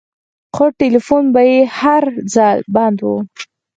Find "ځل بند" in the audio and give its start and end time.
2.33-2.99